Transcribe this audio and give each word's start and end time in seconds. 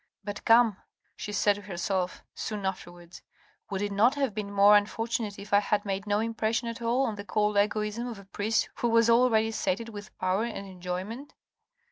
"But 0.23 0.43
come," 0.45 0.77
she 1.15 1.31
said 1.31 1.57
to 1.57 1.61
herself 1.61 2.23
soon 2.33 2.65
after 2.65 2.91
wards." 2.91 3.21
Would 3.69 3.83
it 3.83 3.91
not 3.91 4.15
have 4.15 4.33
been 4.33 4.51
more 4.51 4.75
unfortunate 4.75 5.37
if 5.37 5.53
I 5.53 5.59
had 5.59 5.85
made 5.85 6.07
no 6.07 6.17
impression 6.21 6.67
at 6.69 6.81
all 6.81 7.05
on 7.05 7.13
the 7.13 7.23
cold 7.23 7.55
egoism 7.55 8.07
of 8.07 8.17
a 8.17 8.25
priest 8.25 8.69
who 8.77 8.87
was 8.89 9.11
already 9.11 9.51
sated 9.51 9.89
with 9.89 10.17
power 10.17 10.45
and 10.45 10.65
enjoyment 10.65 11.35